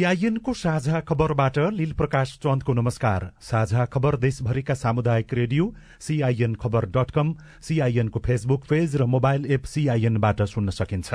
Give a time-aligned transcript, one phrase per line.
[0.00, 5.64] सीआईएनको साझा खबरबाट लील प्रकाश चन्दको नमस्कार। साझा खबर देशभरिका सामुदायिक रेडियो
[6.00, 7.34] सीआईएन खबर डट कम
[7.68, 11.08] सीआईएनको फेसबुक पेज र मोबाइल एप सीआईएनबाट सुन्न सकिन्छ।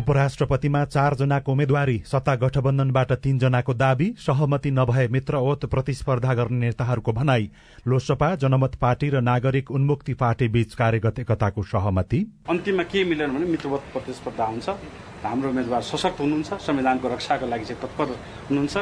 [0.00, 7.50] उपराष्ट्रपतिमा चारजनाको उम्मेद्वारी सत्ता गठबन्धनबाट तीनजनाको दावी सहमति नभए मित्रवत प्रतिस्पर्धा गर्ने नेताहरूको भनाई
[7.86, 13.46] लोसपा जनमत पार्टी र नागरिक उन्मुक्ति पार्टी बीच कार्यगत एकताको सहमति। अन्तिममा के मिलेन भने
[13.46, 14.68] मित्रवत प्रतिस्पर्धा हुन्छ
[15.24, 18.16] हाम्रो उम्मेद्वार सशक्त हुनुहुन्छ संविधानको रक्षाको लागि चाहिँ तत्पर
[18.48, 18.76] हुनुहुन्छ।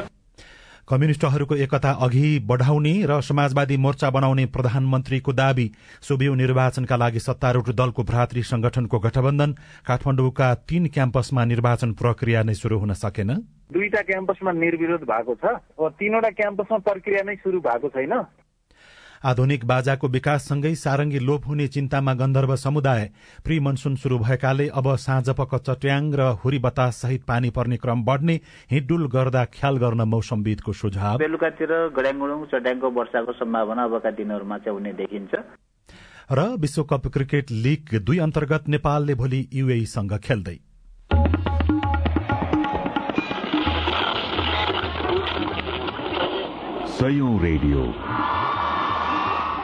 [0.89, 5.67] कम्युनिष्टहरूको एकता अघि बढ़ाउने र समाजवादी मोर्चा बनाउने प्रधानमन्त्रीको दावी
[6.01, 9.53] सोभियु निर्वाचनका लागि सत्तारूढ़ दलको भ्रातृ संगठनको गठबन्धन
[9.87, 13.31] काठमाडौँका तीन क्याम्पसमा निर्वाचन प्रक्रिया नै शुरू हुन सकेन।
[13.69, 15.45] दुईटा क्याम्पसमा निर्विरोध भएको छ।
[15.77, 18.13] तीनवटा क्याम्पसमा प्रक्रिया नै शुरू भएको छैन।
[19.25, 23.11] आधुनिक बाजाको विकाससँगै सारंगी लोप हुने चिन्तामा गन्धर्व समुदाय।
[23.45, 28.41] प्री मनसून शुरू भएकाले अब साँझपख चट्याङ र हुरी बतास सहित पानी पर्ने क्रम बढ़ने
[28.71, 34.93] हिडुल गर्दा ख्याल गर्न मौसमविदको सुझाव। बेलुकातिर गड्याङगुडुङ चट्याङको वर्षाको सम्भावना अबका दिनहरूमा चाहिँ हुने
[34.93, 35.33] देखिन्छ।
[36.31, 40.59] र विश्वकप क्रिकेट लीग दुई अन्तर्गत नेपालले भोलि युएईसँग खेल्दै।
[47.39, 47.83] रेडियो।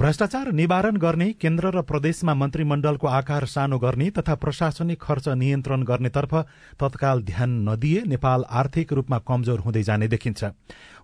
[0.00, 6.32] भ्रष्टाचार निवारण गर्ने केन्द्र र प्रदेशमा मन्त्रीमण्डलको आकार सानो गर्ने तथा प्रशासनिक खर्च नियन्त्रण गर्नेतर्फ
[6.80, 10.44] तत्काल ध्यान नदिए नेपाल आर्थिक रूपमा कमजोर हुँदै जाने देखिन्छ।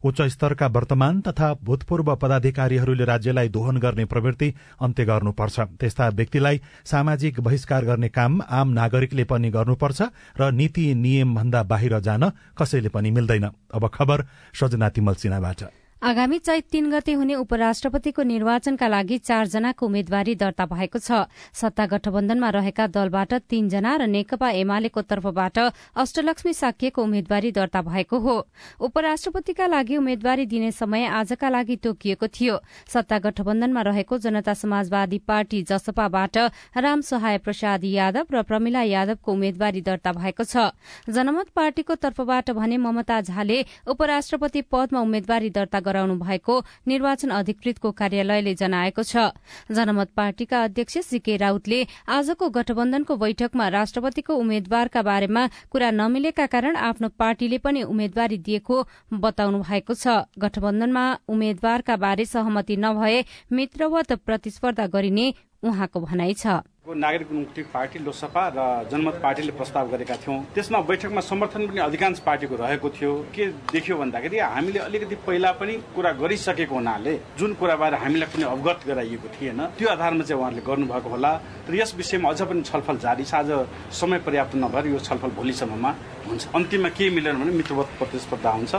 [0.01, 7.41] उच्च स्तरका वर्तमान तथा भूतपूर्व पदाधिकारीहरूले राज्यलाई दोहन गर्ने प्रवृत्ति अन्त्य गर्नुपर्छ। त्यस्ता व्यक्तिलाई सामाजिक
[7.41, 10.03] बहिष्कार गर्ने काम आम नागरिकले पनि गर्नुपर्छ
[10.41, 14.25] र नीति नियम भन्दा बाहिर जान कसैले पनि मिल्दैन। अब खबर
[14.57, 21.27] सजना सिन्हाबाट। आगामी चैत तीन गते हुने उपराष्ट्रपतिको निर्वाचनका लागि चारजनाको उम्मेद्वारी दर्ता भएको छ।
[21.53, 25.59] सत्ता गठबन्धनमा रहेका दलबाट तीनजना र नेकपा एमालेको तर्फबाट
[25.99, 28.37] अष्टलक्ष्मी साक्यको उम्मेद्वारी दर्ता भएको हो।
[28.79, 35.63] उपराष्ट्रपतिका लागि उम्मेद्वारी दिने समय आजका लागि तोकिएको थियो। सत्ता गठबन्धनमा रहेको जनता समाजवादी पार्टी
[35.65, 36.39] जसपाबाट
[36.79, 40.71] राम सहाय प्रसाद यादव र प्रमिला यादवको उम्मेद्वारी दर्ता भएको छ।
[41.11, 43.59] जनमत पार्टीको तर्फबाट भने ममता झाले
[43.91, 46.55] उपराष्ट्रपति पदमा उम्मेद्वारी दर्ता गराउनु भएको
[46.87, 49.33] निर्वाचन अधिकृतको कार्यालयले जनाएको छ।
[49.73, 51.81] जनमत पार्टीका अध्यक्ष सीके राउतले
[52.11, 58.77] आजको गठबन्धनको बैठकमा राष्ट्रपतिको उम्मेद्वारका बारेमा कुरा नमिलेका कारण आफ्नो पार्टीले पनि उम्मेद्वारी दिएको
[59.17, 65.33] बताउनु भएको छ। गठबन्धनमा उम्मेद्वारका बारे सहमति नभए मित्रवत प्रतिस्पर्धा गरिने
[65.65, 71.21] उहाँको भनाइ छ। नागरिक मुक्ति पार्टी लोकसभा र जनमत पार्टीले प्रस्ताव गरेका थियौँ। त्यसमा बैठकमा
[71.21, 76.75] समर्थन पनि अधिकांश पार्टीको रहेको थियो। के देखियो भन्दाखेरि हामीले अलिकति पहिला पनि कुरा गरिसकेको
[76.75, 81.33] हुनाले जुन कुराबारे हामीलाई पनि अवगत गराइएको थिएन त्यो आधारमा चाहिँ उहाँहरूले गर्नुभएको होला।
[81.67, 83.51] र यस विषयमा अझ पनि छलफल जारी छ। आज
[83.91, 85.91] समय पर्याप्त नभएर यो छलफल भोलिसम्ममा
[86.31, 88.75] हुन्छ। अन्तिममा के मिलेन भने मित्रवत प्रतिस्पर्धा हुन्छ।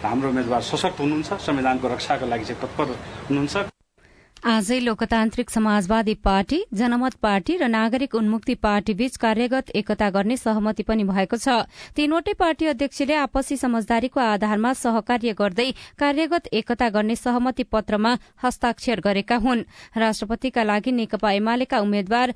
[0.00, 2.96] हाम्रो उम्मेद्वार सशक्त हुनुहुन्छ। संविधानको रक्षाको लागि चाहिँ तत्पर
[3.28, 3.69] हुनुहुन्छ।
[4.40, 10.82] आजै लोकतान्त्रिक समाजवादी पार्टी जनमत पार्टी र नागरिक उन्मुक्ति पार्टी बीच कार्यगत एकता गर्ने सहमति
[10.82, 15.70] पनि भएको छ। तीनवटै पार्टी अध्यक्षले आपसी समझदारीको आधारमा सहकार्य गर्दै
[16.00, 19.64] कार्यगत एकता गर्ने सहमति पत्रमा हस्ताक्षर गरेका हुन्।
[19.94, 22.34] राष्ट्रपतिका लागि नेकपा एमालेका उम्मेद्वार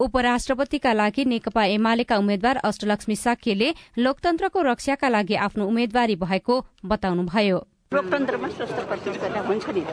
[0.00, 7.58] उपराष्ट्रपतिका लागि नेकपा एमालेका उम्मेद्वार अष्टलक्ष्मी साक्यले लोकतन्त्रको रक्षाका लागि आफ्नो उम्मेद्वारी भएको बताउनुभयो।
[7.94, 9.90] लोकतन्त्रमा स्वस्थ प्रतिस्पर्धा हुन्छ नि त।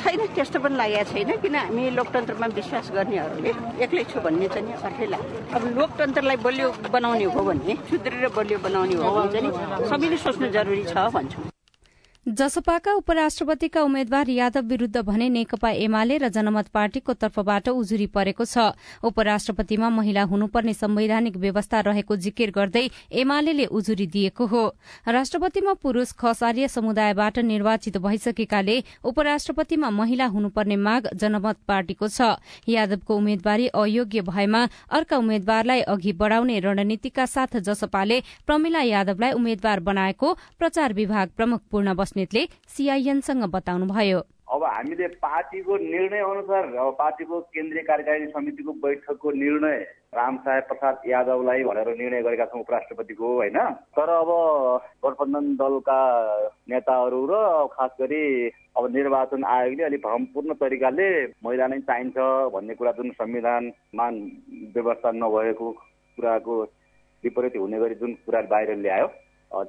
[0.00, 3.52] छैन त्यस्तो पनि लागेको छैन किन हामी लोकतन्त्रमा विश्वास गर्नेहरूले
[3.84, 8.58] एक्लै छु भन्ने चाहिँ नि अर्थै लाग्छ अब लोकतन्त्रलाई बलियो बनाउने हो भने सुदृढ बलियो
[8.64, 11.53] बनाउने हो भने चाहिँ सबैले सोच्नु जरुरी छ भन्छु।
[12.26, 18.72] जसपाका उपराष्ट्रपतिका उम्मेद्वार यादव विरूद्ध भने नेकपा एमाले र जनमत पार्टीको तर्फबाट उजुरी परेको छ।
[19.04, 24.64] उपराष्ट्रपतिमा महिला हुनुपर्ने संवैधानिक व्यवस्था रहेको जिकिर गर्दै एमाले उजुरी दिएको हो।
[25.06, 33.66] राष्ट्रपतिमा पुरूष खसार्य समुदायबाट निर्वाचित भइसकेकाले उपराष्ट्रपतिमा महिला हुनुपर्ने माग जनमत पार्टीको छ। यादवको उम्मेद्वारी
[33.76, 41.28] अयोग्य भएमा अर्का उम्मेद्वारलाई अघि बढ़ाउने रणनीतिका साथ जसपाले प्रमिला यादवलाई उम्मेद्वार बनाएको प्रचार विभाग
[41.36, 48.72] प्रमुख पूर्ण बस्नेतले सीआईएनसँग बताउनुभयो। अब हामीले पार्टीको निर्णय अनुसार अब पार्टीको केन्द्रीय कार्यकारिणी समितिको
[48.78, 49.78] बैठकको निर्णय
[50.14, 53.58] रामसाय प्रसाद यादवलाई भनेर निर्णय गरेका छौँ उपराष्ट्रपतिको होइन?
[53.98, 54.30] तर अब
[55.04, 55.98] गठबन्धन दलका
[56.70, 57.34] नेताहरू र
[57.74, 58.22] खास गरी
[58.78, 61.08] अब निर्वाचन आयोगले अलिक भ्रमपूर्ण तरिकाले
[61.42, 62.16] महिला नै चाहिन्छ
[62.54, 64.06] भन्ने कुरा जुन संविधानमा
[64.76, 65.70] व्यवस्था नभएको
[66.18, 66.62] कुराको
[67.24, 69.08] विपरीत हुने गरी जुन कुरा बाहिर ल्यायो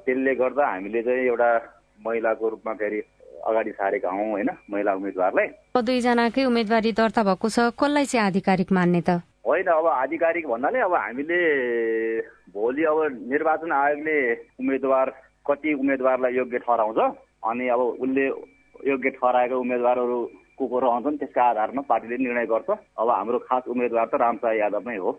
[0.04, 1.50] त्यसले गर्दा हामीले चाहिँ एउटा
[2.06, 3.00] महिलाको रूपमा फेरि
[3.46, 4.50] अगाडि सारेका हौँ होइन?
[4.70, 5.46] महिला उम्मेद्वारलाई।
[5.76, 9.22] दुईजनाकै उम्मेदवारी दर्ता भएको छ। कसलाई चाहिँ आधिकारिक मान्ने त?
[9.46, 11.38] होइन अब आधिकारिक भन्नाले अब हामीले
[12.50, 12.98] भोलि अब
[13.30, 14.16] निर्वाचन आयोगले
[14.58, 15.06] उम्मेद्वार
[15.46, 16.98] कति उम्मेद्वारलाई योग्य ठहराउँछ
[17.46, 18.26] अनि अब उसले
[18.90, 20.18] योग्य ठहराएका उम्मेद्वारहरू
[20.58, 24.88] को को रहन्छन् त्यसका आधारमा पार्टीले निर्णय गर्छ। अब हाम्रो खास उम्मेद्वार त रामशाह यादव
[24.88, 25.10] नै हो।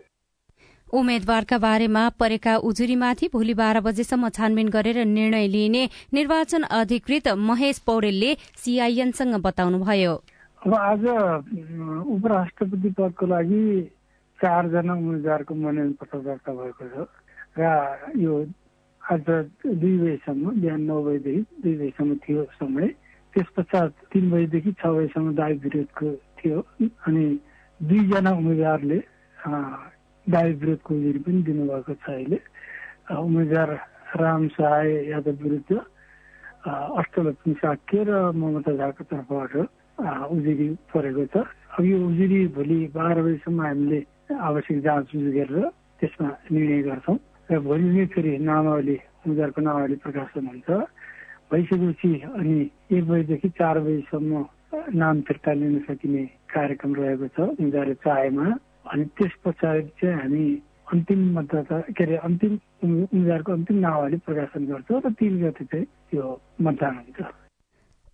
[0.92, 5.82] उम्मेद्वारका बारेमा परेका उजुरीमाथि भोलि बाह्र बजेसम्म छानबिन गरेर निर्णय लिइने
[6.14, 10.14] निर्वाचन अधिकृत महेश पौडेलले सीआईएनसँग बताउनुभयो।
[10.62, 11.04] अब आज
[12.16, 13.62] उपराष्ट्रपति पदको लागि
[14.38, 17.06] चारजना उम्मेद्वारको मनोनयन पत्र दर्ता भएको छ
[17.58, 17.62] र
[18.16, 18.34] यो
[19.02, 19.28] आज
[19.66, 22.88] दुई बजीसम्म बिहान नौ बजीदेखि दुई बजीसम्म थियो समय।
[23.34, 26.08] त्यस पश्चात तिन बजीदेखि छ बजीसम्म दावी विरोधको
[26.38, 26.58] थियो।
[27.06, 27.24] अनि
[27.80, 28.98] दुईजना उम्मेद्वारले
[30.28, 32.38] दावी विरोधको उजुरी पनि दिनुभएको छ अहिले
[33.16, 33.70] उम्मेद्वार
[34.16, 35.80] राम सहाय यादव विरुद्ध
[36.94, 39.56] अष्टलक्ष्मी साक्य र ममता झाको तर्फबाट
[40.30, 44.00] उजुरी परेको छ अब यो उजुरी भोलि बाह्र बजीसम्म हामीले
[44.42, 45.68] आवश्यक जाँच गरेर
[46.00, 50.70] त्यसमा निर्णय गर्छौँ र भोलि नै फेरि नामावली उम्मेद्वारको नामावली प्रकाशन हुन्छ
[51.50, 52.56] भइसकेपछि अनि
[52.92, 54.44] एक बजीदेखि चार बजीसम्म
[54.94, 58.46] नाम फिर्ता लिन सकिने कार्यक्रम रहेको छ उम्मेद्वारले चाहेमा
[58.92, 60.44] अनि त्यस पछाडि चाहिँ हामी
[60.92, 62.52] अन्तिम मतदाता के अरे अन्तिम
[62.84, 66.24] उम्मेद्वारको अन्तिम नावली प्रकाशन गर्छौँ र तिन गते चाहिँ यो
[66.64, 67.18] मतदान हुन्छ।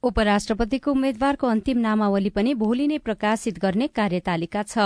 [0.02, 4.76] उपराष्ट्रपतिको उम्मेद्वारको अन्तिम नामावली पनि भोलि नै प्रकाशित गर्ने कार्यतालिका छ।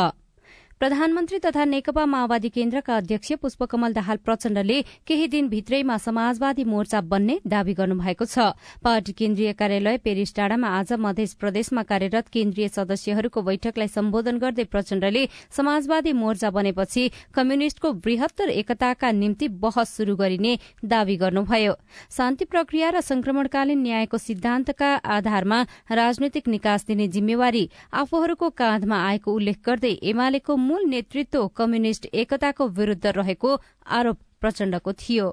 [0.81, 7.39] प्रधानमन्त्री तथा नेकपा माओवादी केन्द्रका अध्यक्ष पुष्पकमल दाहाल प्रचण्डले केही दिन भित्रैमा समाजवादी मोर्चा बन्ने
[7.45, 8.39] दावी गर्नुभएको छ।
[8.79, 15.25] पार्टी केन्द्रीय कार्यालय पेरिस डाँडामा आज मध्य प्रदेशमा कार्यरत केन्द्रीय सदस्यहरूको बैठकलाई सम्बोधन गर्दै प्रचण्डले
[15.51, 20.55] समाजवादी मोर्चा बनेपछि कम्युनिष्टको वृहत्तर एकताका निम्ति बहस शुरू गरिने
[20.87, 21.75] दावी गर्नुभयो।
[22.13, 25.61] शान्ति प्रक्रिया र संक्रमणकालीन न्यायको सिद्धान्तका आधारमा
[25.93, 33.06] राजनैतिक निकास दिने जिम्मेवारी आफूहरूको काँधमा आएको उल्लेख गर्दै एमालेको मूल नेतृत्व कम्युनिष्ट एकताको विरूद्ध
[33.17, 33.51] रहेको
[33.98, 35.29] आरोप प्रचण्डको थियो।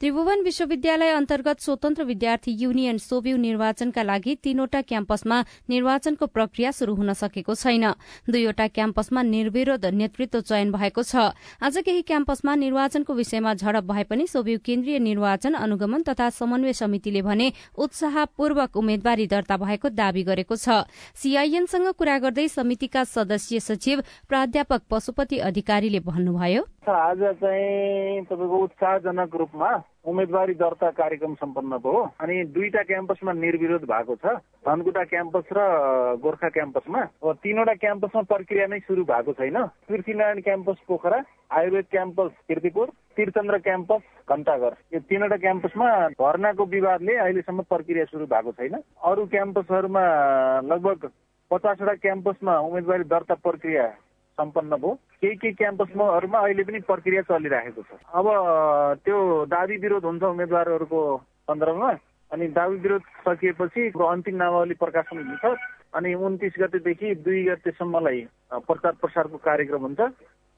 [0.00, 7.12] त्रिभुवन विश्वविद्यालय अन्तर्गत स्वतन्त्र विद्यार्थी युनियन सोभ्यू निर्वाचनका लागि तीनवटा क्याम्पसमा निर्वाचनको प्रक्रिया शुरू हुन
[7.12, 7.84] सकेको छैन।
[8.24, 11.16] दुईवटा क्याम्पसमा निर्विरोध नेतृत्व चयन भएको छ।
[11.60, 17.22] आज केही क्याम्पसमा निर्वाचनको विषयमा झडप भए पनि सोभ्यू केन्द्रीय निर्वाचन अनुगमन तथा समन्वय समितिले
[17.22, 20.80] भने उत्साहपूर्वक उम्मेद्वारी दर्ता भएको दावी गरेको छ।
[21.12, 29.70] सीआईएनसँग कुरा गर्दै समितिका सदस्य सचिव प्राध्यापक पशुपति अधिकारीले भन्नुभयो। आज चाहिँ उत्साहजनक रूपमा
[30.04, 35.60] उम्मेदवारी दर्ता कार्यक्रम सम्पन्न भयो अनि दुईटा क्याम्पसमा निर्विरोध भएको छ। धनकुटा क्याम्पस र
[36.22, 37.00] गोर्खा क्याम्पसमा।
[37.36, 39.56] तिनवटा क्याम्पसमा प्रक्रिया नै सुरु भएको छैन।
[39.88, 41.18] Prithvinarayan campus Pokhara
[41.52, 44.72] Ayurveda campus Kirtipur Tirthachandra campus Ghantaghar.
[44.94, 50.04] यो तिनवटा क्याम्पसमा भर्नाको विवादले अहिलेसम्म प्रक्रिया सुरु भएको छैन। अरू क्याम्पसहरूमा
[50.64, 51.10] लगभग
[51.50, 53.84] पचासवटा क्याम्पसमा उम्मेदवारी दर्ता प्रक्रिया
[54.40, 58.26] सम्पन्न भयो। केही केही क्याम्पसमाहरूमा अहिले पनि प्रक्रिया चलिरहेको छ। अब
[59.04, 59.18] त्यो
[59.52, 61.00] दावी विरोध हुन्छ उम्मेद्वारहरूको
[61.50, 61.90] सन्दर्भमा।
[62.30, 65.44] अनि दावी विरोध सकिएपछि अन्तिम नामावली प्रकाशन हुन्छ।
[65.94, 68.20] अनि उन्तिस गतेदेखि दुई गतेसम्मलाई
[68.54, 70.00] प्रचार प्रसारको कार्यक्रम हुन्छ।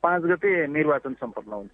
[0.03, 1.71] पाँच गते निर्वाचन सम्पन्न हुन्छ।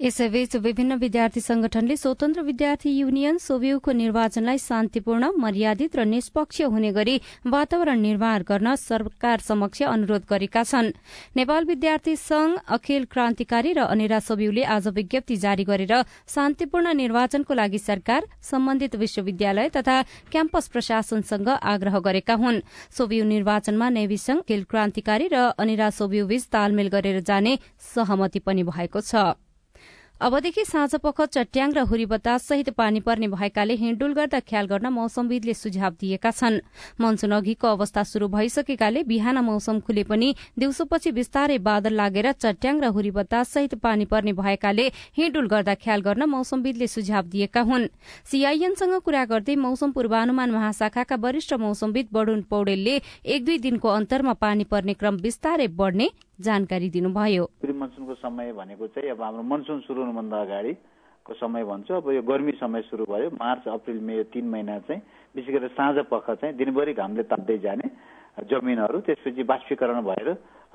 [0.00, 7.20] यसैबीच विभिन्न विद्यार्थी संगठनले स्वतन्त्र विद्यार्थी युनियन सोभियुको निर्वाचनलाई शान्तिपूर्ण मर्यादित र निष्पक्ष हुने गरी
[7.46, 10.90] वातावरण निर्माण गर्न सरकार समक्ष अनुरोध गरेका छन्।
[11.36, 15.94] नेपाल विद्यार्थी संघ अखिल क्रान्तिकारी र अनिरा सोभियुले आज विज्ञप्ति जारी गरेर
[16.28, 19.96] शान्तिपूर्ण निर्वाचनको लागि सरकार सम्बन्धित विश्वविद्यालय तथा
[20.30, 22.62] क्याम्पस प्रशासनसँग आग्रह गरेका हुन्।
[22.94, 27.58] सोभियु निर्वाचनमा नेवी संघ अखिल क्रान्तिकारी र अनिरा सोभियुबीच तालमेल गरेर जाने
[27.90, 29.34] सहमति पनि भएको छ।
[30.20, 34.86] अबदेखि साँझ पख चट्याङ र हुरी बतास सहित पानी पर्ने भएकाले हिँडुल गर्दा ख्याल गर्न
[34.90, 36.58] मौसमविदले सुझाव दिएका छन्।
[36.98, 42.90] मनसून अघिको अवस्था शुरू भइसकेकाले बिहान मौसम खुले पनि दिउँसोपछि बिस्तारै बादल लागेर चट्याङ र
[42.90, 47.86] हुरी बतास सहित पानी पर्ने भएकाले हिँडुल गर्दा ख्याल गर्न मौसमविदले सुझाव दिएका हुन्।
[48.26, 54.64] सीआईएनसँग कुरा गर्दै मौसम पूर्वानुमान महाशाखाका वरिष्ठ मौसमविद बडुन पौडेलले एक दुई दिनको अन्तरमा पानी
[54.66, 56.10] पर्ने क्रम बिस्तारै बढ़ने
[56.42, 62.10] जानकारी दिनुभयो। मनसुनको समय भनेको चाहिँ अब हाम्रो मनसुन सुरु हुनुभन्दा अगाडिको समय भन्छु। अब
[62.10, 65.02] यो गर्मी समय सुरु भयो। मार्च अप्रिल मे तिन महिना चाहिँ
[65.36, 67.86] विशेष गरेर साँझ पख चाहिँ दिनभरि घामले ताप्दै जाने
[68.46, 70.28] जमिनहरू त्यसपछि बाष्पीकरण भएर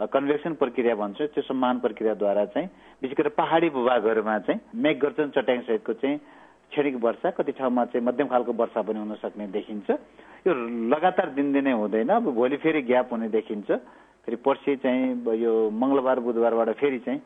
[0.10, 2.68] कन्भेक्सन प्रक्रिया भन्छ। त्यो सम्मान प्रक्रियाद्वारा चाहिँ
[3.02, 6.18] विशेष गरेर पहाडी भूभागहरूमा चाहिँ मेघगर्जन चट्याङ सहितको चाहिँ
[6.72, 9.90] क्षणिक वर्षा कति ठाउँमा चाहिँ मध्यम खालको वर्षा पनि हुन सक्ने देखिन्छ।
[10.48, 10.54] यो
[10.90, 13.70] लगातार दिनदिनै हुँदैन। अब भोलि फेरि ग्याप हुने देखिन्छ।
[14.24, 17.22] फेरि पर्सि चाहिँ यो मङ्गलबार बुधबारबाट फेरि चाहिँ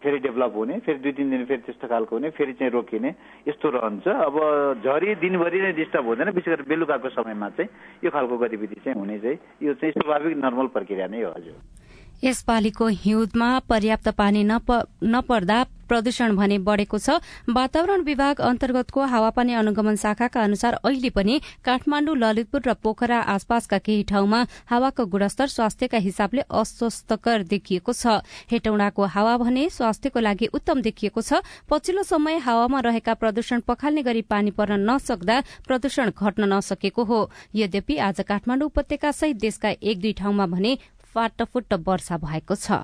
[0.00, 3.10] फेरि डेभलप हुने फेरि दुई तिन दिन फेरि त्यस्तो खालको हुने फेरि चाहिँ रोकिने
[3.48, 4.36] यस्तो रहन्छ। अब
[4.84, 7.70] झरी दिनभरि नै डिस्टर्ब हुँदैन विशेष गरेर बेलुकाको समयमा चाहिँ
[8.04, 11.83] यो खालको गतिविधि चाहिँ हुने चाहिँ यो चाहिँ स्वाभाविक नर्मल प्रक्रिया नै हो हजुर।
[12.22, 20.42] यसपालिको हिउँदमा पर्याप्त पानी नपर्दा प्रदूषण भने बढ़ेको छ। वातावरण विभाग अन्तर्गतको हावापानी अनुगमन शाखाका
[20.42, 27.42] अनुसार अहिले पनि काठमाण्डु ललितपुर र पोखरा आसपासका केही ठाउँमा हावाको गुणस्तर स्वास्थ्यका हिसाबले अस्वस्थकर
[27.44, 33.60] देखिएको छ। हेटौडाको हावा भने स्वास्थ्यको लागि उत्तम देखिएको छ। पछिल्लो समय हावामा रहेका प्रदूषण
[33.68, 37.20] पखाल्ने गरी पानी पर्न नसक्दा प्रदूषण घट्न नसकेको हो।
[37.54, 40.76] यद्यपि आज काठमाण्डु उपत्यका सहित देशका एक दुई ठाउँमा भने
[41.14, 42.82] फाटफुट्ट वर्षा भएको छ।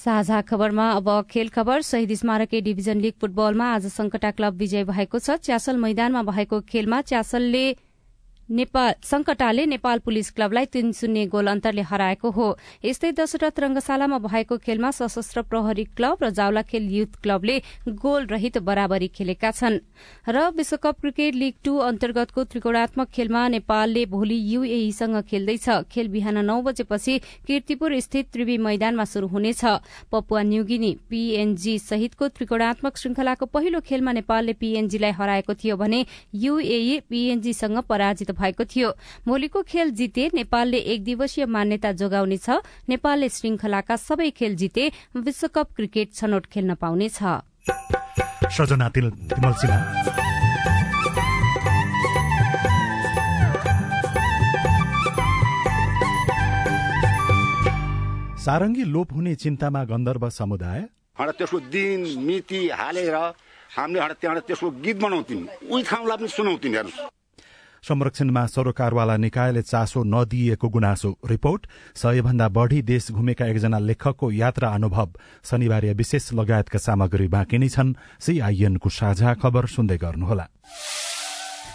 [0.00, 5.18] साझा खबरमा अब खेल खबर शहीद स्मारक डिभिजन लीग फुटबलमा आज संकटा क्लब विजय भएको
[5.18, 7.64] छ। च्यासल मैदानमा भएको खेलमा च्यासलले
[8.50, 12.46] नेपाल संकटाले नेपाल पुलिस क्लबलाई तीन शून्य गोल अन्तरले हराएको हो।
[12.84, 19.08] यस्तै दशरथ रंगशालामा भएको खेलमा सशस्त्र प्रहरी क्लब र जावलाखेल युथ क्लबले गोल रहित बराबरी
[19.08, 19.78] खेलेका छन्।
[20.28, 26.60] र विश्वकप क्रिकेट लीग टू अन्तर्गतको त्रिकोणात्मक खेलमा नेपालले भोलि यूएईसँग खेल्दैछ। खेल बिहान नौ
[26.62, 29.64] बजेपछि किर्तिपुर स्थित त्रिवी मैदानमा शुरू हुनेछ।
[30.10, 36.04] पपुवा न्युगिनी पीएनजी सहितको त्रिकोणात्मक श्रृंखलाको पहिलो खेलमा नेपालले पीएनजीलाई हराएको थियो भने
[36.34, 38.88] यूएई पीएनजीसँग पराजित भएको थियो।
[39.26, 42.48] भोलिको खेल जिते नेपालले एक दिवसीय मान्यता जोगाउनेछ
[42.88, 47.18] नेपालले श्रृंखलाका सबै खेल जिते विश्वकप क्रिकेट छनौट खेल्न पाउनेछ।
[58.40, 60.80] सारङ्गी लोप हुने चिन्तामा गन्धर्व समुदाय।
[61.20, 63.14] त्यसको दिन मिति हालेर
[63.70, 67.19] हामीले त्यहाँबाट त्यसको गीत बनाउँथ्यौँ। उही ठाउँलाई पनि सुनाउँथ्यौँ हेर्नुहोस्।
[67.88, 75.08] संरक्षणमा सरोकारवाला निकायले चासो नदिएको गुनासो रिपोर्ट। सयभन्दा बढ़ी देश घुमेका एकजना लेखकको यात्रा अनुभव
[75.44, 80.46] शनिबार विशेष लगायतका सामग्री बाँकी नै छन्। सीआईएनको साझा खबर सुन्दै गर्नुहोला।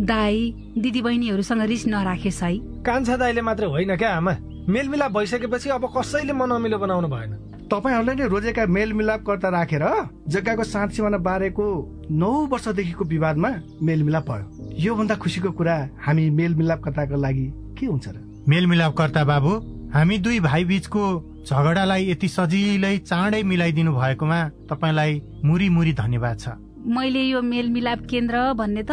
[0.00, 4.36] दाई दिदी बहिनीहरूसँग रिस नराखेस् है। कान्छा दाईले मात्र होइन क्या आमा।
[4.68, 7.32] मेलमिलाप भइसकेपछि अब कसैले मनअमिलो बनाउनु भएन।
[7.66, 9.84] तपाईँहरूले नै रोजेका मेलमिलापकर्ता राखेर
[10.28, 11.64] जग्गाको साँच सिमाना बारेको
[12.10, 13.50] नौ वर्षदेखिको विवादमा
[13.82, 17.46] मेलमिलाप भयो। योभन्दा खुसीको कुरा हामी मेलमिलापकर्ताको लागि
[17.78, 18.16] के हुन्छ र?
[18.48, 19.52] मेलमिलापकर्ता बाबु
[19.94, 21.02] हामी दुई भाइ बीचको
[21.48, 26.48] झगडालाई यति सजिलै चाँडै मिलाइदिनु भएकोमा तपाईँलाई मुरी मुरी धन्यवाद छ।
[26.86, 28.92] मैले यो मेलमिलाप केन्द्र भन्ने त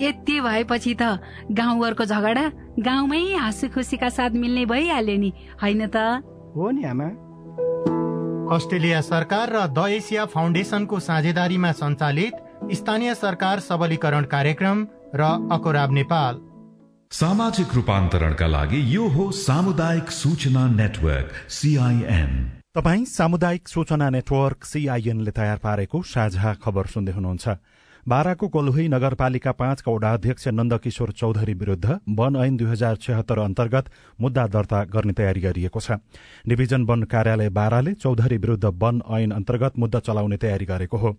[0.00, 1.02] यति भएपछि त
[1.50, 2.44] गाउँघरको झगडा
[2.78, 5.30] गाउँमै हाँसी खुसीका साथ मिल्ने भइहाल्यो नि
[5.62, 5.96] होइन त?
[6.56, 7.08] हो नि आमा।
[8.46, 12.34] अस्ट्रेलिया सरकार र द एसिया फाउन्डेसनको साझेदारीमा सञ्चालित
[12.72, 16.34] स्थानीय सरकार सबलीकरण कार्यक्रम र अकोराब नेपाल।
[17.12, 22.32] सामाजिक रूपान्तरणका लागि यो हो सामुदायिक सूचना नेटवर्क सीआईएन
[22.76, 27.48] तपाई सामुदायिक सूचना नेटवर्क सीआईएनले तयार पारेको साझा खबर सुन्दै हुनुहुन्छ।
[28.06, 33.88] बाराको कोलुही नगरपालिका पाँचका वडा अध्यक्ष नन्दकिशोर चौधरी विरूद्ध वन ऐन दुई हजार छत्तर अन्तर्गत
[34.20, 35.98] मुद्दा दर्ता गर्ने तयारी गरिएको छ।
[36.46, 41.14] डिभिजन वन कार्यालय बाराले चौधरी विरूद्ध वन ऐन अन्तर्गत मुद्दा चलाउने तयारी गरेको हो।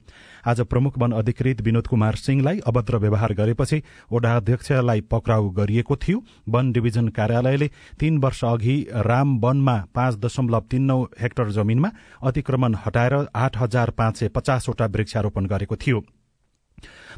[0.48, 6.24] आज प्रमुख वन अधिकृत विनोद कुमार सिंहलाई अभद्र व्यवहार गरेपछि वडा अध्यक्षलाई पक्राउ गरिएको थियो।
[6.48, 7.70] वन डिभिजन कार्यालयले
[8.00, 11.92] तीन वर्ष अघि राम वनमा पाँच दशमलव तीन नौ हेक्टर जमीनमा
[12.24, 16.04] अतिक्रमण हटाएर आठ हजार पाँच सय पचासवटा वृक्षारोपण गरेको थियो।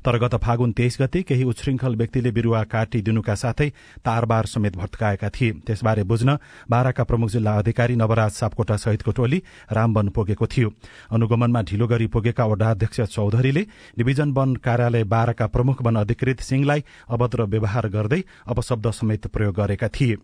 [0.06, 3.70] तर गत फागुन तेइस गते केही उच्छृंखल व्यक्तिले बिरूवा काटिदिनुका साथै
[4.06, 6.38] तारबार समेत भत्काएका थिए। त्यसबारे बुझ्न
[6.70, 10.74] बाराका प्रमुख जिल्ला अधिकारी नवराज सापकोटा सहितको टोली रामवन पुगेको थियो।
[11.12, 13.66] अनुगमनमा ढिलो गरी पुगेका वडाध्यक्ष चौधरीले
[13.98, 19.88] डिभिजन वन कार्यालय बाराका प्रमुख वन अधिकृत सिंहलाई अभद्र व्यवहार गर्दै अपशब्द समेत प्रयोग गरेका
[19.90, 20.18] थिए।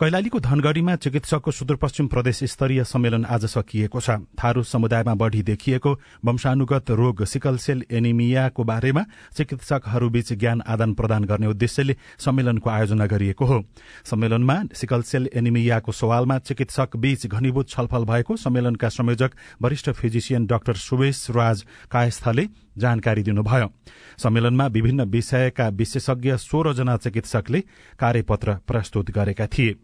[0.00, 5.92] कैलालीको धनगढ़ीमा चिकित्सकको सुदूरपश्चिम प्रदेश स्तरीय सम्मेलन आज सकिएको छ। थारू समुदायमा बढ़ी देखिएको
[6.24, 9.04] वंशानुगत रोग सिकल सेल एनिमियाको बारेमा
[9.36, 13.62] चिकित्सकहरूबीच ज्ञान आदान प्रदान गर्ने उद्देश्यले सम्मेलनको आयोजना गरिएको हो।
[14.04, 19.30] सम्मेलनमा सिकल सेल एनिमियाको सवालमा चिकित्सक बीच घनीभूत छलफल भएको सम्मेलनका संयोजक
[19.62, 22.46] वरिष्ठ फिजिसियन डाक्टर सुवेश राज कायस्थले
[22.78, 23.72] जानकारी दिनुभयो।
[24.18, 27.64] सम्मेलनमा विभिन्न विषयका विशेषज्ञ सोह्रजना चिकित्सकले
[27.98, 29.74] कार्यपत्र प्रस्तुत गरेका थिए।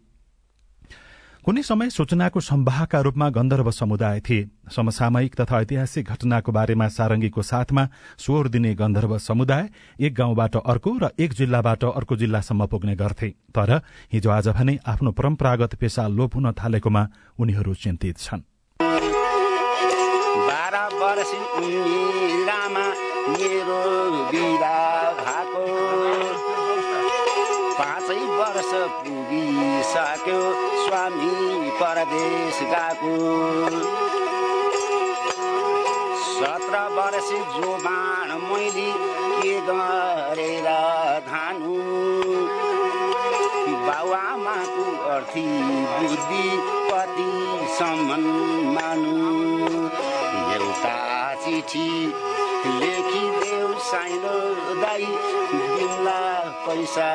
[1.43, 7.83] कुनै समय सूचनाको सम्वाहका रूपमा गन्धर्व समुदाय थिए। समसामयिक तथा ऐतिहासिक घटनाको बारेमा सारंगीको साथमा
[8.17, 9.67] स्वर दिने गन्धर्व समुदाय
[9.99, 13.69] एक गाउँबाट अर्को र एक जिल्लाबाट अर्को जिल्लासम्म पुग्ने गर्थे। तर
[14.13, 17.03] हिजो आज भने आफ्नो परम्परागत पेसा लोप हुन थालेकोमा
[17.39, 18.41] उनीहरू चिन्तित छन्।
[27.77, 28.71] पाँचै वर्ष
[29.03, 30.41] पुगिसक्यो
[30.83, 33.13] स्वामी परदेश गएको
[36.25, 38.89] सत्र वर्ष जोबान मैले
[39.41, 40.67] के गरेर
[41.27, 41.77] धानु?
[43.87, 45.45] बाबुआमाको अर्थी
[45.93, 46.45] बुद्धि
[46.89, 48.09] पतिसम्म
[48.75, 49.17] मानु।
[50.55, 50.97] एउटा
[51.43, 51.89] चिठी
[52.79, 53.42] लेखिदेऊ
[53.83, 54.35] साइलो
[54.81, 55.05] दाई
[55.51, 56.19] दिउँला
[56.65, 57.07] पैसा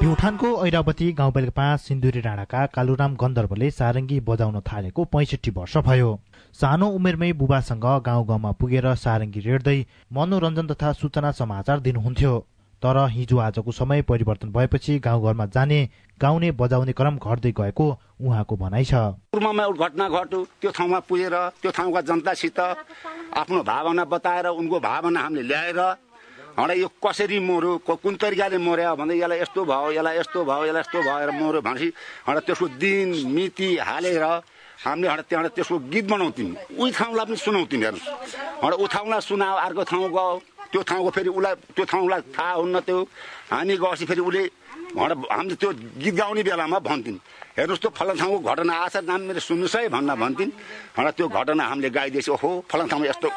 [0.00, 6.10] प्युठानको ऐरावती गाउँपालिका पाँच सिन्धुरी राणाका कालुराम गन्धर्वले सारङ्गी बजाउन थालेको पैँसठी वर्ष भयो।
[6.60, 9.78] सानो उमेरमै बुबासँग गाउँ गाउँमा पुगेर सारङ्गी रेड्दै
[10.12, 12.34] मनोरञ्जन तथा सूचना समाचार दिनुहुन्थ्यो।
[12.82, 15.78] तर हिजो आजको समय परिवर्तन भएपछि गाउँघरमा जाने
[16.20, 17.86] गाउने बजाउने क्रम घट्दै गएको
[18.20, 18.94] उहाँको भनाइ छ।
[19.34, 25.42] पूर्वमा घटना घट्यो। त्यो ठाउँमा पुगेर त्यो ठाउँका जनतासित आफ्नो भावना बताएर उनको भावना हामीले
[25.42, 25.80] ल्याएर
[26.58, 27.72] हडा यो कसरी मर्यो?
[27.86, 28.94] कुन तरिकाले मर्यो?
[28.94, 31.88] भन्दै यसलाई यस्तो भयो यसलाई यस्तो भयो यसलाई यस्तो भएर मर्यो भनेपछि
[32.28, 34.24] हडा त्यसको दिन मिति हालेर
[34.86, 39.56] हामीले हडा त्यहाँबाट त्यसको गीत बनाउँथ्यौँ। उही ठाउँलाई पनि सुनाउँथ्यौँ हेर्नुहोस्। हडा ऊ ठाउँलाई सुनायो
[39.66, 40.26] अर्को ठाउँ गयो
[40.72, 42.98] त्यो ठाउँको फेरि उसलाई त्यो ठाउँलाई थाहा हुन्न त्यो
[43.52, 44.42] हामी गएपछि फेरि उसले
[44.96, 45.70] हामीले त्यो
[46.02, 47.18] गीत गाउने बेलामा भन्थ्यौँ
[47.56, 50.50] हेर्नुहोस् त फलान ठाउँको घटना आछ नाम मेरो सुन्नुहोस् है भन्न भन्थिन्।
[50.96, 53.28] र त्यो घटना हामीले गाइदिएपछि ओहो फलान ठाउँमा यस्तो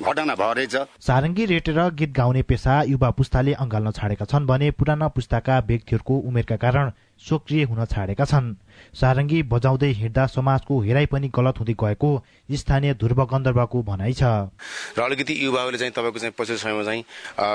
[0.00, 5.08] घटना भयो रहेछ सारङ्गी रेटेर गीत गाउने पेसा युवा पुस्ताले अँगाल्न छाडेका छन् भने पुराना
[5.14, 8.54] पुस्ताका व्यक्तिहरूको उमेरका कारण सक्रिय हुन छाडेका छन्।
[9.00, 12.10] सारङ्गी बजाउँदै हिँड्दा समाजको हेराइ पनि गलत हुँदै गएको
[12.50, 14.50] स्थानीय ध्रुव गन्धर्वको भनाइ छ।
[14.98, 17.02] र अलिकति युवाहरूले चाहिँ तपाईँको चाहिँ पछिल्लो समयमा चाहिँ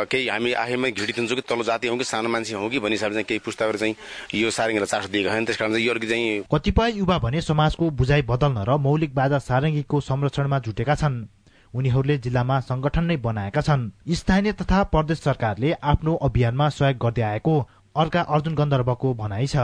[0.07, 2.95] केही हामी आफैमै घृणित हुन्छौँ कि तल्लो जाति हौँ कि सानो मान्छे हौँ कि भन्ने
[2.95, 3.95] हिसाबले चाहिँ केही पुस्ताहरू चाहिँ
[4.39, 7.89] यो सारङ्गीलाई चासो दिएका छन्। त्यस कारण चाहिँ यो अलिकति चाहिँ कतिपय युवा भने समाजको
[7.99, 11.27] बुझाइ बदल्न र मौलिक बाजा सारङ्गीको संरक्षणमा जुटेका छन्।
[11.73, 17.59] उनीहरूले जिल्लामा संगठन नै बनाएका छन्। स्थानीय तथा प्रदेश सरकारले आफ्नो अभियानमा सहयोग गर्दै आएको
[17.95, 19.57] अर्का अर्जुन गन्धर्वको भनाइ छ।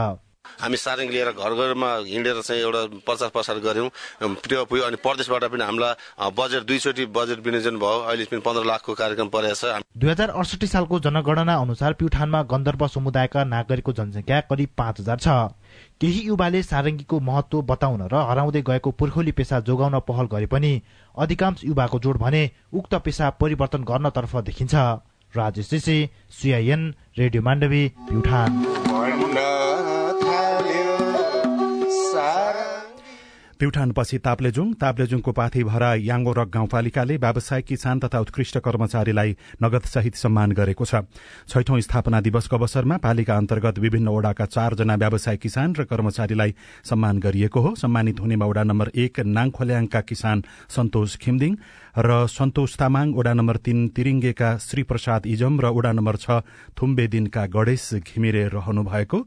[0.60, 3.88] हामी सारङ्गी लिएर घर घरमा हिँडेर चाहिँ एउटा प्रचार प्रसार गऱ्यौँ।
[4.46, 8.94] त्यो पुग्यो अनि प्रदेशबाट पनि हामीलाई बजेट दुईचोटि बजेट विनियोजन भयो। अहिले पनि पन्ध्र लाखको
[8.94, 14.70] कार्यक्रम परेको छ। दुई हजार अडसठी सालको जनगणना अनुसार प्युठानमा गन्धर्व समुदायका नागरिकको जनसङ्ख्या करिब
[14.76, 15.28] पाँच हजार छ।
[16.00, 20.72] केही युवाले सारङ्गीको महत्व बताउन र हराउँदै गएको पुर्खोली पेसा जोगाउन पहल गरे पनि
[21.14, 24.74] अधिकांश युवाको जोड भने उक्त पेसा परिवर्तन गर्नतर्फ देखिन्छ।
[25.32, 25.70] Rajesh
[26.32, 26.82] CIN
[27.18, 28.50] radio Mandavi Pyuthan.
[33.58, 39.30] प्युठानपछि ताप्लेजुङ ताप्लेजुङको पाथीभरा याङ्गोरक गाउँपालिकाले व्यावसायिक किसान तथा उत्कृष्ट कर्मचारीलाई
[39.62, 41.00] नगद सहित सम्मान गरेको छ।
[41.48, 47.60] छैठौं स्थापना दिवसको अवसरमा पालिका अन्तर्गत विभिन्न ओडाका चारजना व्यावसायिक किसान र कर्मचारीलाई सम्मान गरिएको
[47.60, 51.56] हो। सम्मानित हुनेमा ओडा नम्बर एक नाङखोल्याङका किसान सन्तोष खिमदिङ
[51.96, 56.44] र सन्तोष तामाङ ओडा नम्बर तीन तिरिङ्गेका श्रीप्रसाद इजम र ओडा नम्बर छ
[56.76, 59.18] थुम्बेदिनका गणेश घिमिरे रहनु भएको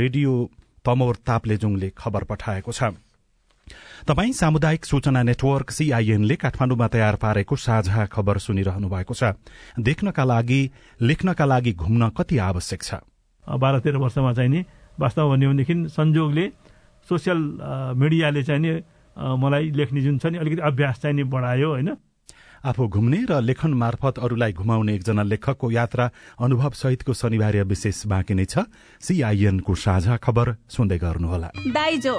[0.00, 0.32] रेडियो
[0.84, 2.96] तमोर ताप्लेजुङले खबर पठाएको छ।
[4.08, 9.36] तपाई सामुदायिक सूचना नेटवर्क सीआईएनले काठमाडौँमा तयार पारेको साझा खबर सुनिरहनु भएको छ।
[9.78, 10.60] देख्नका लागि
[11.00, 12.90] लेख्नका लागि घुम्न कति आवश्यक छ?
[13.44, 14.60] बाह्र तेह्र वर्षमा चाहिँ नि
[15.00, 16.46] वास्तवमा भन्यो भनेदेखि संयोगले
[17.08, 17.38] सोसियल
[17.96, 18.70] मिडियाले चाहिँ नि
[19.16, 21.90] मलाई लेख्ने जुन छ नि अलिकति अभ्यास चाहिँ नि बढायो होइन?
[22.60, 28.34] आफू घुम्ने र लेखन मार्फत अरूलाई घुमाउने एकजना लेखकको यात्रा अनुभव सहितको शनिबार विशेष बाँकी
[28.36, 28.68] नै छ।
[29.00, 32.14] सीआईएनको साझा खबर सुन्दै गर्नुहोला। दाइजो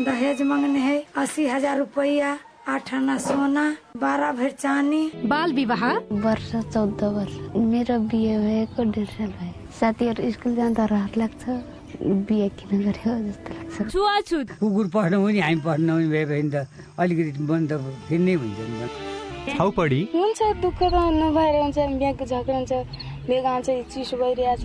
[0.00, 2.36] दहेज मांगने है अस्सी हजार रुपया
[2.68, 3.64] आठ आना सोना
[3.98, 5.82] बारह भर चानी बाल विवाह?
[6.22, 11.44] वर्ष चौध वर्ष। मेरो बिहे भएको डेढ साल भयो। साथीहरू स्कुल जाँदा रहर लाग्छ।
[12.28, 16.66] बिहे किन गर्यो जस्तो लाग्छ। छुवाछुत कुकुर पढ्नु पनि हामी पढ्नु पनि भए भने त
[16.98, 22.72] अलिकति त फेरि नै हुन्छ नि छाउपडी हुन्छ दुःख त नभएर हुन्छ बिहाको झगडा हुन्छ
[23.26, 24.64] बेगा आउँछ चिसो भइरहेछ।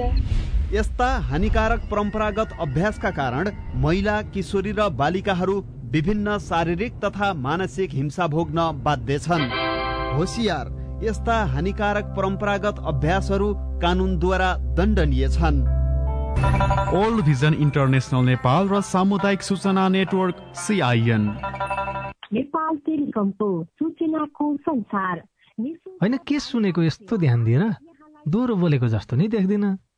[0.74, 3.50] यस्ता हानिकारक परम्परागत अभ्यासका कारण
[3.82, 5.56] महिला किशोरी र बालिकाहरू
[5.94, 9.46] विभिन्न शारीरिक तथा मानसिक हिंसा भोग्न बाध्य छन्।
[10.16, 10.72] होसियार
[11.04, 15.62] यस्ता हानिकारक परम्परागत अभ्यासहरू कानूनद्वारा दण्डनीय छन्।
[16.96, 21.24] ओल्ड भिजन इन्टरनेसनल नेपाल र सामुदायिक सूचना नेटवर्क सिआइएन
[22.34, 25.16] नेपाल टेलिकमको सूचनाको संसार।
[26.02, 27.64] होइन के सुनेको यस्तो ध्यान दिएर
[28.26, 29.66] दोहोरो बोलेको जस्तो नि देख्दिन।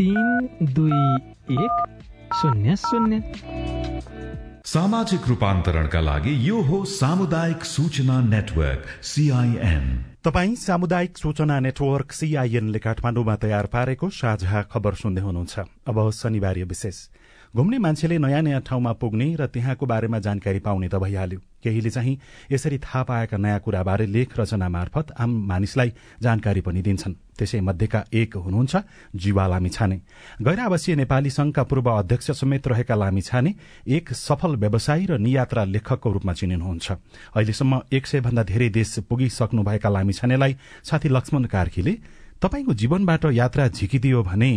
[0.00, 0.98] तिन दुई
[1.54, 1.72] एक
[2.34, 3.20] शून्य शून्य।
[4.64, 9.84] सामाजिक रूपान्तरणका लागि यो हो सामुदायिक सूचना नेटवर्क सीआईएन
[10.24, 15.58] तपाई सामुदायिक सूचना नेटवर्क सीआईएनले काठमाडौँमा तयार पारेको साझा खबर सुन्दै हुनुहुन्छ।
[15.88, 16.96] अब शनिबार विशेष।
[17.54, 22.18] घुम्ने मान्छेले नयाँ नयाँ ठाउँमा पुग्ने र त्यहाँको बारेमा जानकारी पाउने त भइहाल्यो। केहीले चाहिँ
[22.52, 28.04] यसरी थाहा पाएका नयाँ कुराबारे लेख रचना मार्फत आम मानिसलाई जानकारी पनि दिन्छन्। त्यसै मध्येका
[28.14, 28.76] एक हुनुहुन्छ
[29.16, 29.96] जीवा लामिछाने
[30.40, 33.54] गैर आवासीय नेपाली संघका पूर्व अध्यक्ष समेत रहेका लामिछाने
[33.88, 36.86] एक सफल व्यवसायी र नियात्रा लेखकको रूपमा चिनिनुहुन्छ।
[37.34, 41.94] अहिलेसम्म एक सय भन्दा धेरै देश पुगिसक्नुभएका लामिछानेलाई साथी लक्ष्मण कार्कीले
[42.40, 44.52] तपाईँको जीवनबाट यात्रा झिकिदियो भने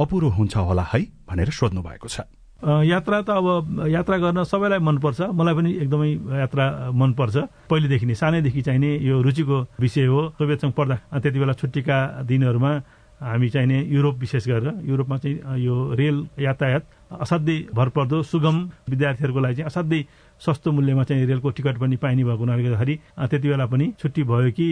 [0.00, 1.00] अपुरो हुन्छ होला है?
[1.28, 2.20] भनेर सोध्नु भएको छ।
[2.62, 3.46] यात्रा त अब
[3.88, 7.36] यात्रा गर्न सबैलाई मनपर्छ। मलाई पनि एकदमै यात्रा मनपर्छ।
[7.70, 12.72] पहिलेदेखि नै सानैदेखि चाहिने यो रुचिको विषय हो। सोभियत सङ्घ पढ्दा त्यति बेला छुट्टीका दिनहरूमा
[13.16, 16.84] हामी चाहिने युरोप विशेष गरेर युरोपमा चाहिँ यो रेल यातायात
[17.16, 18.56] असाध्यै भरपर्दो सुगम
[18.92, 20.00] विद्यार्थीहरूको लागि चाहिँ असाध्यै
[20.40, 22.94] सस्तो मूल्यमा चाहिँ रेलको टिकट पनि पाइने भएको हुनाले गर्दाखेरि
[23.30, 24.68] त्यति बेला पनि छुट्टी भयो कि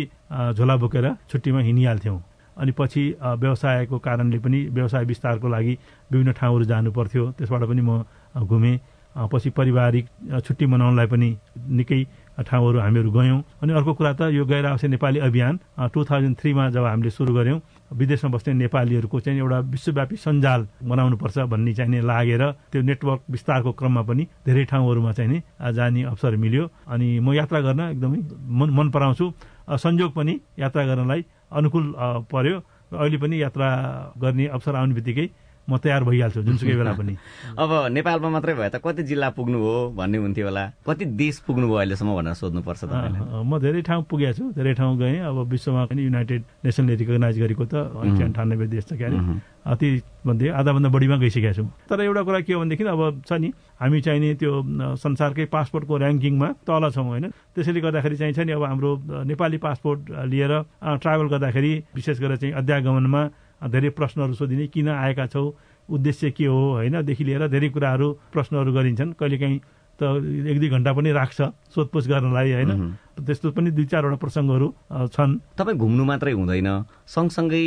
[0.56, 2.18] झोला बोकेर छुट्टीमा हिँडिहाल्थ्यौँ।
[2.56, 5.78] अनि पछि व्यवसायको कारणले पनि व्यवसाय विस्तारको लागि
[6.12, 8.04] विभिन्न ठाउँहरू जानु पर्थ्यो त्यसबाट पनि म
[8.42, 8.78] घुमेँ।
[9.14, 10.06] पछि पारिवारिक
[10.42, 11.28] छुट्टी मनाउनलाई पनि
[11.70, 12.02] निकै
[12.34, 15.54] ठाउँहरू हामीहरू गयौँ। अनि अर्को कुरा त यो गैर आवासीय नेपाली अभियान
[15.94, 17.60] टु थाउजन्ड थ्रीमा जब हामीले सुरु गऱ्यौँ
[17.94, 22.42] विदेशमा बस्ने नेपालीहरूको चाहिँ एउटा विश्वव्यापी सञ्जाल बनाउनुपर्छ भन्ने चाहिँ लागेर
[22.74, 25.38] त्यो नेटवर्क विस्तारको क्रममा पनि धेरै ठाउँहरूमा चाहिँ नि
[25.74, 28.18] जाने अवसर मिल्यो। अनि म यात्रा गर्न एकदमै
[28.50, 29.26] मन मन पराउँछु।
[29.78, 31.84] संयोग पनि यात्रा गर्नलाई अनुकूल
[32.32, 32.56] पर्यो।
[32.92, 33.68] अहिले पनि यात्रा
[34.18, 35.26] गर्ने अवसर आउने बित्तिकै
[35.68, 37.16] म तयार भइहाल्छु जुनसुकै बेला पनि।
[37.62, 40.64] अब नेपालमा मात्रै भए त कति जिल्ला पुग्नु हो भन्ने हुन्थ्यो होला?
[40.86, 45.18] कति देश पुग्नु भयो अहिलेसम्म भनेर सोध्नुपर्छ म धेरै ठाउँ पुगेको छु धेरै ठाउँ गएँ।
[45.24, 49.16] अब विश्वमा पनि युनाइटेड नेसनले रिकगनाइज गरेको त अन्ठानब्बे देश छ क्यारे।
[49.64, 49.88] अति
[50.26, 53.48] भन्दै आधाभन्दा बढीमा गइसकेका छौँ। तर एउटा कुरा के हो भनेदेखि अब छ नि
[53.80, 54.52] हामी चाहिने त्यो
[55.00, 57.24] संसारकै पासपोर्टको ऱ्याङ्किङमा तल छौँ होइन?
[57.56, 58.90] त्यसैले गर्दाखेरि चाहिँ छ नि अब हाम्रो
[59.24, 60.52] नेपाली पासपोर्ट लिएर
[61.00, 63.22] ट्राभल गर्दाखेरि विशेष गरेर चाहिँ अध्यागमनमा
[63.62, 65.44] धेरै प्रश्नहरू सोधिने किन आएका छौ?
[65.88, 66.60] उद्देश्य के हो?
[66.80, 69.60] होइनदेखि लिएर धेरै कुराहरू प्रश्नहरू गरिन्छन्। कहिलेकाहीँ
[69.94, 70.02] त
[70.50, 71.38] एक दुई घन्टा पनि राख्छ
[71.74, 72.70] सोधपुछ गर्नलाई होइन?
[73.20, 74.66] त्यस्तो पनि दुई चारवटा प्रसङ्गहरू
[75.14, 76.68] छन्। तपाईँ घुम्नु मात्रै हुँदैन।
[77.06, 77.64] सँगसँगै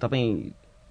[0.00, 0.26] तपाईँ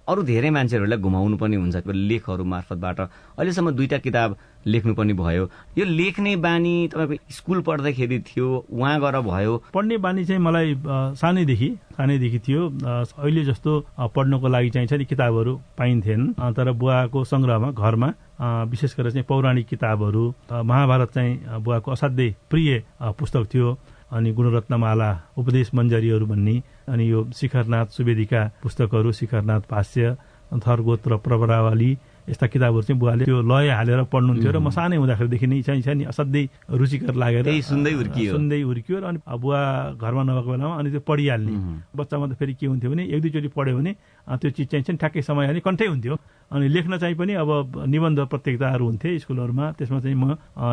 [0.08, 5.44] अरू धेरै मान्छेहरूलाई घुमाउनु पनि हुन्छ लेखहरू मार्फतबाट। अहिलेसम्म दुईटा किताब लेख्नु पनि भयो।
[5.78, 10.74] यो लेख्ने बानी तपाईँको स्कुल पढ्दाखेरि थियो उहाँ गएर भयो। पढ्ने बानी चाहिँ मलाई
[11.18, 12.62] सानैदेखि सानैदेखि थियो।
[13.18, 13.72] अहिले जस्तो
[14.14, 18.08] पढ्नको लागि चाहिँ नि किताबहरू पाइन्थेन। तर बुवाको सङ्ग्रहमा घरमा
[18.70, 22.82] विशेष गरेर चाहिँ पौराणिक किताबहरू महाभारत चाहिँ बुवाको असाध्यै प्रिय
[23.18, 23.78] पुस्तक थियो।
[24.10, 26.56] अनि गुणरत्नमाला उपदेश मञ्जरीहरू भन्ने
[26.88, 30.14] अनि यो शिखरनाथ सुवेदीका पुस्तकहरू शिखरनाथ भाष्य
[30.66, 31.90] थरगोत्र प्रवरावाली
[32.28, 36.04] यस्ता किताबहरू चाहिँ बुवाले त्यो लय हालेर पढ्नुहुन्थ्यो र म सानै हुँदाखेरिदेखि नै चाहिँ नि
[36.10, 39.60] असाध्यै रुचिकर लागेर सुन्दै हुर्कियो। सुन्दै हुर्कियो अनि बुवा
[39.94, 41.52] घरमा नभएको बेलामा अनि त्यो पढिहाल्ने।
[41.94, 43.92] बच्चामा त फेरि के हुन्थ्यो भने एक दुईचोटि पढ्यो भने
[44.42, 46.14] त्यो चिज चाहिँ ठ्याक्कै समय अनि कन्ठै हुन्थ्यो।
[46.50, 47.50] अनि लेख्न चाहिँ पनि अब
[47.86, 50.24] निबन्ध प्रतियोगिताहरू हुन्थे स्कुलहरूमा त्यसमा चाहिँ म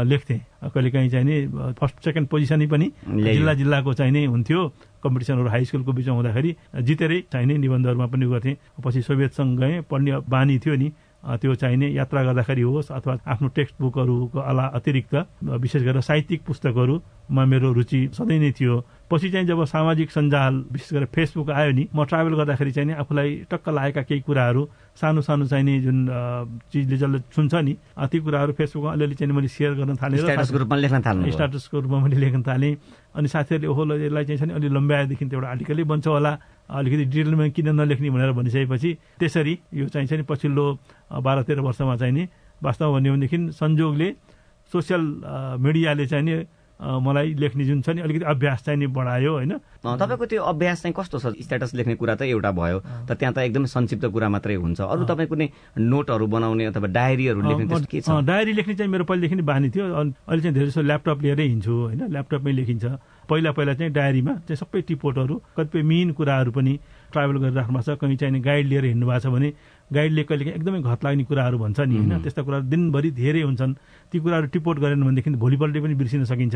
[0.09, 0.41] लेख्थेँ।
[0.73, 1.35] कहिलेकाहीँ चाहिँ नि
[1.77, 4.61] फर्स्ट सेकेन्ड पोजिसनै पनि जिल्ला जिल्लाको चाहिँ नै हुन्थ्यो।
[5.03, 6.51] कम्पिटिसनहरू हाई स्कुलको बिचमा हुँदाखेरि
[6.87, 10.87] जितेरै चाहिने निबन्धहरूमा पनि गर्थेँ पछि सोभियतसँग गएँ पढ्ने बानी थियो नि।
[11.23, 15.15] त्यो चाहिने यात्रा गर्दाखेरि होस् अथवा आफ्नो टेक्स्ट बुकहरूको अला अतिरिक्त
[15.63, 18.75] विशेष गरेर साहित्यिक पुस्तकहरूमा मेरो रुचि सधैँ नै थियो।
[19.11, 22.93] पछि चाहिँ जब सामाजिक सञ्जाल विशेष गरेर फेसबुक आयो नि म ट्राभल गर्दाखेरि चाहिँ नि
[23.03, 24.61] आफूलाई टक्क लागेका केही कुराहरू
[25.01, 25.97] सानो सानो चाहिने जुन
[26.71, 27.73] चिजले जसले सुन्छ नि
[28.09, 31.99] ती कुराहरू फेसबुकमा अलिअलि चाहिँ मैले सेयर गर्न थालेँ स्ट्याटसको रूपमा लेख्न थालेँ स्ट्याटसको रूपमा
[31.99, 32.73] मैले लेख्न थालेँ।
[33.13, 36.31] अनि साथीहरूले ओहो यसलाई चाहिँ अलि लम्ब्याएदेखि त एउटा आर्टिकलै बन्छ होला।
[36.73, 38.09] अलिकति डिटेलमा किन नलेख्ने?
[38.09, 40.65] भनेर भनिसकेपछि त्यसरी यो चाहिँ नि पछिल्लो
[41.21, 42.23] बाह्र तेह्र वर्षमा चाहिँ नि
[42.63, 44.09] वास्तवमा भन्यो भनेदेखि संयोगले
[44.73, 45.03] सोसियल
[45.59, 46.33] मिडियाले चाहिँ नि
[46.83, 49.53] मलाई लेख्ने जुन छ नि अलिकति अभ्यास चाहिँ नि बढायो होइन?
[49.83, 51.25] तपाईँको त्यो अभ्यास चाहिँ कस्तो छ?
[51.39, 55.05] स्ट्याटस लेख्ने कुरा त एउटा भयो त त्यहाँ त एकदमै संक्षिप्त कुरा मात्रै हुन्छ। अरू
[55.05, 55.47] तपाईँ कुनै
[55.79, 58.09] नोटहरू बनाउने अथवा डायरीहरू लेख्ने के छ?
[58.23, 62.01] डायरी लेख्ने चाहिँ मेरो पहिलेदेखि बानी थियो। अहिले चाहिँ धेरै जस्तो ल्यापटप लिएरै हिँड्छु होइन?
[62.11, 62.85] ल्यापटपमै लेखिन्छ।
[63.23, 66.73] पहिला पहिला चाहिँ डायरीमा चाहिँ सबै टिपोटहरू कतिपय मेन कुराहरू पनि
[67.11, 69.49] ट्राभल गरिराख्नु भएको छ। कहीँ चाहिँ गाइड लिएर हिँड्नु भएको छ भने
[69.91, 72.13] गाइडले कहिले एकदमै घत लाग्ने कुराहरू भन्छ नि होइन?
[72.23, 73.73] त्यस्ता कुराहरू दिनभरि धेरै हुन्छन्।
[74.11, 76.55] ती कुराहरू टिपोट गरेन भनेदेखि भोलिपल्टै पनि बिर्सिन सकिन्छ।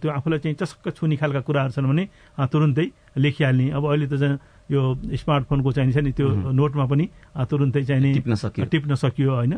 [0.00, 2.04] त्यो आफूलाई चाहिँ चसक्क छुने खालका कुराहरू छन् भने
[2.38, 2.86] तुरुन्तै
[3.18, 4.38] लेखिहाल्ने। अब अहिले त
[4.70, 7.04] यो स्मार्टफोनको चाहिँ छ नि त्यो नोटमा पनि
[7.42, 9.52] तुरुन्तै चाहिँ टिप्न सक्यो। टिप्न सकियो होइन?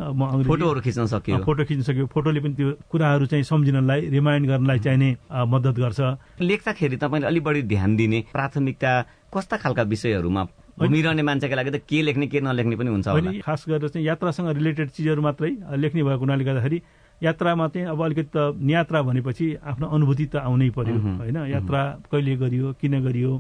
[0.49, 5.09] फोटोहरू खिच्न सक्यो। फोटो खिच्न सक्यो। फोटोले पनि त्यो कुराहरू चाहिँ सम्झिनलाई रिमाइन्ड गर्नलाई चाहिने
[5.53, 6.01] मद्दत गर्छ।
[6.41, 8.93] लेख्दाखेरि तपाईँले अलिक बढी ध्यान दिने प्राथमिकता
[9.29, 10.43] कस्ता खालका विषयहरूमा
[10.83, 14.49] घुमिरहने मान्छेको लागि त के लेख्ने के नलेख्ने पनि हुन्छ होला। खास गरेर चाहिँ यात्रासँग
[14.59, 16.79] रिलेटेड चिजहरू मात्रै लेख्ने भएको हुनाले गर्दाखेरि
[17.23, 21.37] यात्रामा चाहिँ अब अलिकति त यात्रा भनेपछि आफ्नो अनुभूति त आउनै पर्यो होइन?
[21.55, 23.33] यात्रा कहिले गरियो किन गरियो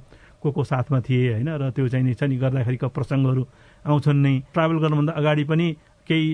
[0.42, 1.48] को को साथमा थिए होइन?
[1.50, 3.42] र त्यो चाहिँ छ नि गर्दाखेरिका प्रसङ्गहरू
[3.87, 5.66] आउँछन् नै। ट्राभल गर्नुभन्दा अगाडि पनि
[6.07, 6.26] केही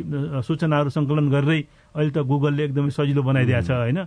[0.44, 1.60] सूचनाहरू सङ्कलन गरेरै
[1.96, 3.98] अहिले त गुगलले एकदमै सजिलो बनाइदिएको छ होइन?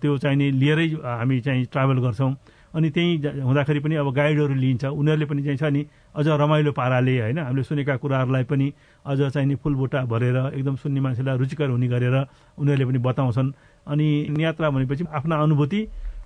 [0.00, 2.32] त्यो चाहिँ नि लिएरै हामी चाहिँ ट्राभल गर्छौँ।
[2.74, 7.14] अनि त्यहीँ हुँदाखेरि पनि अब गाइडहरू लिन्छ उनीहरूले पनि चाहिँ छ नि अझ रमाइलो पाराले
[7.20, 8.66] होइन। हामीले सुनेका कुराहरूलाई पनि
[9.06, 12.16] अझ चाहिँ नि फुलबुटा भरेर एकदम सुन्ने मान्छेलाई रुचिकर हुने गरेर
[12.58, 13.52] उनीहरूले पनि बताउँछन्।
[13.86, 14.08] अनि
[14.42, 15.80] यात्रा भनेपछि आफ्ना अनुभूति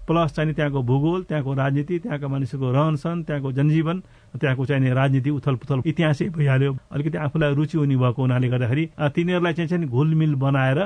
[0.08, 3.96] प्लस चाहिँ त्यहाँको भूगोल त्यहाँको राजनीति त्यहाँका मानिसहरूको रहनसहन त्यहाँको जनजीवन
[4.40, 9.52] त्यहाँको चाहिँ राजनीति उथल पुथल इतिहासै भइहाल्यो। अलिकति आफूलाई रुचि हुने भएको हुनाले गर्दाखेरि तिनीहरूलाई
[9.52, 10.78] चाहिँ घुलमिल बनाएर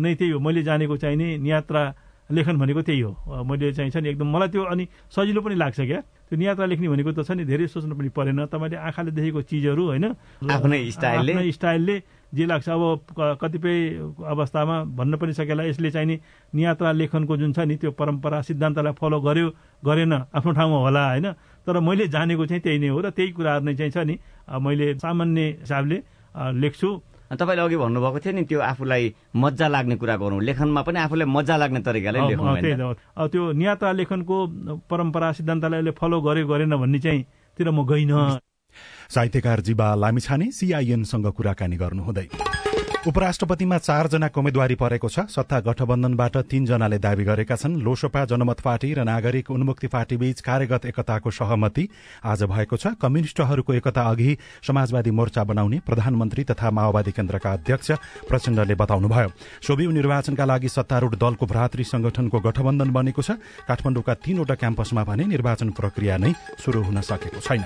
[0.00, 1.82] नै त्यही हो। मैले जानेको चाहिने यात्रा
[2.30, 5.80] लेखन भनेको त्यही हो। मैले चाहिँ छ नि एकदम मलाई त्यो अनि सजिलो पनि लाग्छ
[5.80, 9.40] क्या। त्यो नियात्रा लेख्ने भनेको त छ नि धेरै सोच्नु पनि परेन। तपाईँले आँखाले देखेको
[9.50, 10.06] चिजहरू होइन।
[10.46, 11.96] आफ्नै स्टाइलले। स्टाइलले
[12.30, 12.82] जे लाग्छ अब
[13.42, 13.76] कतिपय
[14.22, 16.16] अवस्थामा भन्न पनि सकेला। यसले चाहिँ नि
[16.54, 19.48] नियात्रा लेखनको जुन छ नि त्यो परम्परा सिद्धान्तलाई फलो गर्यो
[19.82, 21.26] गरेन आफ्नो ठाउँमा होला होइन।
[21.66, 24.18] तर तर मैले जानेको चाहिँ त्यही नै हो र त्यही कुराहरू नै चाहिँ छ नि
[24.58, 25.98] मैले सामान्य हिसाबले
[26.58, 26.88] लेख्छु।
[27.30, 31.56] तपाईँले अघि भन्नुभएको थियो नि त्यो आफूलाई मजा लाग्ने कुरा गरौँ लेखनमा पनि आफूलाई मजा
[31.56, 32.18] लाग्ने तरिकाले
[33.30, 34.36] त्यो नियात्रा लेखनको
[34.90, 37.24] परम्परा सिद्धान्तलाई अहिले फलो गर्यो गरेन भन्ने चाहिँ
[37.56, 38.12] तिर म गइन।
[39.14, 42.26] साहित्यकार जीवा लामिछाने सीआईएनसँग कुराकानी गर्नुहुँदै।
[43.00, 49.08] उपराष्ट्रपतिमा चारजनाको उम्मेद्वारी परेको छ। सत्ता गठबन्धनबाट तीनजनाले दावी गरेका छन्। लोसपा जनमत पार्टी र
[49.08, 51.88] नागरिक उन्मुक्ति पार्टी बीच कार्यगत एकताको सहमति
[52.22, 57.90] आज भएको छ। कम्युनिष्टहरूको एकता अघि समाजवादी मोर्चा बनाउने प्रधानमन्त्री तथा माओवादी केन्द्रका अध्यक्ष
[58.28, 59.28] प्रचण्डले बताउनुभयो।
[59.64, 65.72] सोभियु निर्वाचनका लागि सत्तारूढ़ दलको भ्रातृ संगठनको गठबन्धन बनेको छ। काठमाडौँका तीनवटा क्याम्पसमा भने निर्वाचन
[65.72, 67.64] प्रक्रिया नै शुरू हुन सकेको छैन।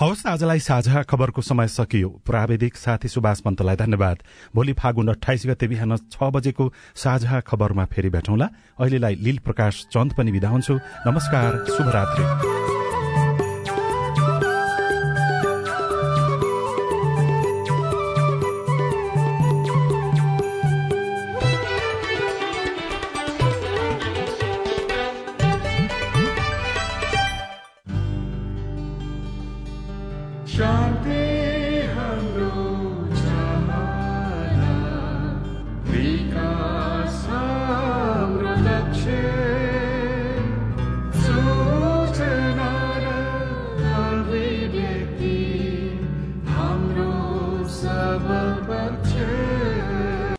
[0.00, 4.18] हवस् आजलाई साझा खबरको समय सकियो। प्राविधिक साथी सुभाष पन्तलाई धन्यवाद।
[4.54, 10.14] भोलि फागुन अठाइस गते बिहान छ बजेको साझा खबरमा फेरि भेटौँला। अहिलेलाई लील प्रकाश चन्द
[10.14, 12.57] पनि विदा हुन्छु। नमस्कार शुभरात्री।